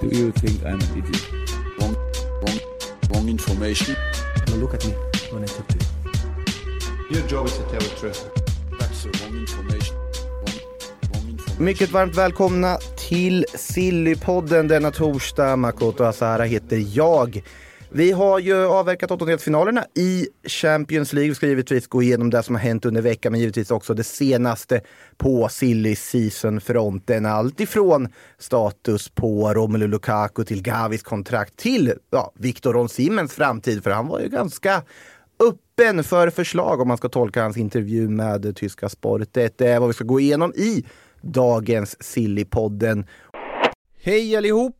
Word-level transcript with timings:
Do 0.00 0.06
you 0.06 0.30
think 0.30 0.64
I'm 0.64 0.80
an 0.80 0.98
idiot? 0.98 1.28
Wrong, 1.80 1.96
wrong, 2.42 2.58
wrong 3.10 3.28
information. 3.28 3.96
Now 4.46 4.54
look 4.54 4.74
at 4.74 4.86
me 4.86 4.92
when 5.32 5.42
I 5.42 5.46
talk 5.46 5.66
to 5.68 5.74
you. 5.74 7.16
Your 7.18 7.26
job 7.28 7.46
is 7.46 7.56
to 7.56 7.62
tell 7.64 7.80
the 7.80 7.94
truth. 8.00 8.30
That's 8.78 9.02
the 9.02 9.10
wrong 9.18 9.36
information. 9.40 9.96
Wrong, 9.96 10.60
wrong 11.12 11.28
information. 11.28 11.64
Mycket 11.64 11.90
varmt 11.90 12.16
välkomna 12.16 12.78
till 12.96 13.44
Sillypodden 13.54 14.68
denna 14.68 14.90
torsdag. 14.90 15.56
Makoto 15.56 16.04
Asara 16.04 16.44
heter 16.44 16.96
jag. 16.96 17.42
Vi 17.90 18.12
har 18.12 18.38
ju 18.38 18.66
avverkat 18.66 19.10
åttondelsfinalerna 19.10 19.84
i 19.94 20.28
Champions 20.44 21.12
League. 21.12 21.28
Vi 21.28 21.34
ska 21.34 21.46
givetvis 21.46 21.86
gå 21.86 22.02
igenom 22.02 22.30
det 22.30 22.42
som 22.42 22.54
har 22.54 22.62
hänt 22.62 22.84
under 22.84 23.02
veckan, 23.02 23.32
men 23.32 23.40
givetvis 23.40 23.70
också 23.70 23.94
det 23.94 24.04
senaste 24.04 24.80
på 25.16 25.48
silly 25.48 25.96
season-fronten. 25.96 27.26
Allt 27.26 27.60
ifrån 27.60 28.08
status 28.38 29.08
på 29.08 29.54
Romelu 29.54 29.86
Lukaku 29.86 30.44
till 30.44 30.62
Gavis 30.62 31.02
kontrakt 31.02 31.56
till 31.56 31.92
ja, 32.10 32.32
Victor 32.34 32.72
Ronsimens 32.72 33.32
framtid, 33.32 33.82
för 33.84 33.90
han 33.90 34.08
var 34.08 34.20
ju 34.20 34.28
ganska 34.28 34.82
öppen 35.48 36.04
för 36.04 36.30
förslag 36.30 36.80
om 36.80 36.88
man 36.88 36.96
ska 36.96 37.08
tolka 37.08 37.42
hans 37.42 37.56
intervju 37.56 38.08
med 38.08 38.56
tyska 38.56 38.88
Sportet. 38.88 39.58
Det 39.58 39.66
är 39.66 39.80
vad 39.80 39.88
vi 39.88 39.94
ska 39.94 40.04
gå 40.04 40.20
igenom 40.20 40.52
i 40.56 40.84
dagens 41.20 42.02
Sillypodden. 42.02 43.06
Hej 44.02 44.36
allihop! 44.36 44.77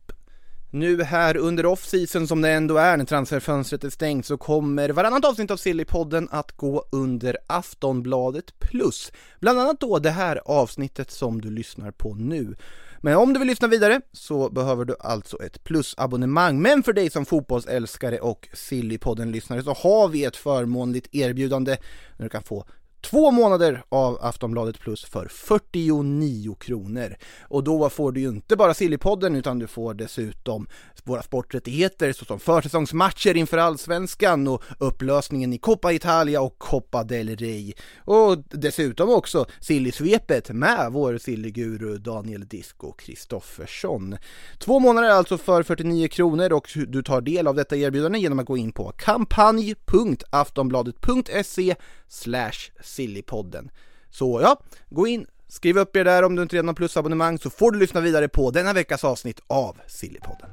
Nu 0.71 1.03
här 1.03 1.37
under 1.37 1.65
off-season 1.65 2.27
som 2.27 2.41
det 2.41 2.49
ändå 2.49 2.77
är 2.77 2.97
när 2.97 3.05
transferfönstret 3.05 3.83
är 3.83 3.89
stängt 3.89 4.25
så 4.25 4.37
kommer 4.37 4.89
varannat 4.89 5.25
avsnitt 5.25 5.51
av 5.51 5.57
Sillypodden 5.57 6.27
att 6.31 6.51
gå 6.51 6.85
under 6.91 7.37
Aftonbladet 7.47 8.59
plus. 8.59 9.11
Bland 9.39 9.59
annat 9.59 9.79
då 9.79 9.99
det 9.99 10.09
här 10.09 10.41
avsnittet 10.45 11.11
som 11.11 11.41
du 11.41 11.51
lyssnar 11.51 11.91
på 11.91 12.15
nu. 12.15 12.55
Men 13.01 13.17
om 13.17 13.33
du 13.33 13.39
vill 13.39 13.47
lyssna 13.47 13.67
vidare 13.67 14.01
så 14.11 14.49
behöver 14.49 14.85
du 14.85 14.95
alltså 14.99 15.43
ett 15.43 15.63
plusabonnemang. 15.63 16.61
Men 16.61 16.83
för 16.83 16.93
dig 16.93 17.09
som 17.09 17.25
fotbollsälskare 17.25 18.19
och 18.19 18.49
Sillypodden-lyssnare 18.53 19.63
så 19.63 19.73
har 19.73 20.07
vi 20.07 20.25
ett 20.25 20.37
förmånligt 20.37 21.07
erbjudande 21.11 21.77
där 22.17 22.23
du 22.23 22.29
kan 22.29 22.43
få 22.43 22.65
Två 23.01 23.31
månader 23.31 23.83
av 23.89 24.17
Aftonbladet 24.21 24.79
Plus 24.79 25.05
för 25.05 25.27
49 25.27 26.55
kronor. 26.55 27.15
Och 27.41 27.63
då 27.63 27.89
får 27.89 28.11
du 28.11 28.21
ju 28.21 28.27
inte 28.27 28.55
bara 28.55 28.73
Sillypodden 28.73 29.35
utan 29.35 29.59
du 29.59 29.67
får 29.67 29.93
dessutom 29.93 30.67
våra 31.03 31.21
sporträttigheter 31.21 32.13
såsom 32.13 32.39
försäsongsmatcher 32.39 33.37
inför 33.37 33.57
Allsvenskan 33.57 34.47
och 34.47 34.63
upplösningen 34.79 35.53
i 35.53 35.57
Coppa 35.57 35.93
Italia 35.93 36.41
och 36.41 36.57
Coppa 36.57 37.03
del 37.03 37.35
Rey. 37.35 37.73
Och 37.97 38.37
dessutom 38.49 39.09
också 39.09 39.45
Sillysvepet 39.59 40.49
med 40.49 40.91
vår 40.91 41.17
Sillyguru 41.17 41.97
Daniel 41.97 42.47
Disco 42.47 42.91
Kristoffersson. 42.91 44.17
Två 44.57 44.79
månader 44.79 45.09
alltså 45.09 45.37
för 45.37 45.63
49 45.63 46.07
kronor 46.07 46.53
och 46.53 46.69
du 46.87 47.03
tar 47.03 47.21
del 47.21 47.47
av 47.47 47.55
detta 47.55 47.75
erbjudande 47.75 48.19
genom 48.19 48.39
att 48.39 48.45
gå 48.45 48.57
in 48.57 48.71
på 48.71 48.93
kampanj.aftonbladet.se 48.97 51.75
slash 52.07 52.71
sillypodden. 52.89 53.69
Så 54.11 54.41
ja, 54.41 54.55
gå 54.89 55.07
in, 55.07 55.27
skriv 55.47 55.77
upp 55.77 55.95
er 55.95 56.03
där 56.03 56.23
om 56.23 56.35
du 56.35 56.41
inte 56.41 56.55
redan 56.55 56.67
har 56.67 56.75
plusabonnemang 56.75 57.37
så 57.37 57.49
får 57.49 57.71
du 57.71 57.79
lyssna 57.79 58.01
vidare 58.01 58.27
på 58.27 58.51
denna 58.51 58.73
veckas 58.73 59.03
avsnitt 59.03 59.39
av 59.47 59.77
Sillypodden. 59.87 60.49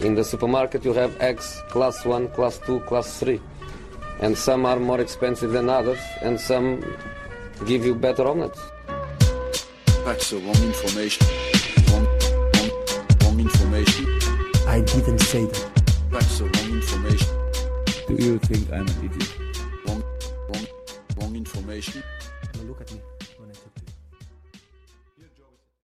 In 0.00 0.16
the 0.16 0.24
supermarket, 0.24 0.84
you 0.86 0.94
have 0.94 1.12
eggs 1.20 1.62
class 1.70 2.06
1, 2.06 2.34
class 2.34 2.58
2, 2.66 2.80
class 2.80 3.20
3. 3.20 3.40
And 4.20 4.38
some 4.38 4.66
are 4.66 4.80
more 4.80 5.02
expensive 5.02 5.52
than 5.52 5.70
others, 5.70 5.98
and 6.22 6.40
some 6.40 6.82
give 7.66 7.86
you 7.86 7.94
better 7.94 8.26
omelets. 8.26 8.60
That's 10.04 10.30
the 10.30 10.36
wrong 10.38 10.62
information. 10.62 11.26
Wrong, 11.90 12.06
wrong, 12.54 12.70
wrong 13.22 13.40
information. 13.40 14.06
I 14.66 14.80
didn't 14.80 15.20
say 15.20 15.46
that. 15.46 15.84
That's 16.10 16.38
the 16.38 16.44
wrong 16.44 16.74
information. 16.74 17.28
Do 18.08 18.14
you 18.24 18.38
think 18.38 18.70
I'm 18.72 18.86
an 18.86 19.04
idiot? 19.04 19.43
Information. 21.44 22.02
Look 22.66 22.80
at 22.80 22.90
me 22.90 23.02
when 23.36 23.50
I 23.50 23.52
talk 23.52 23.74
to 23.74 23.80
you. 23.82 23.83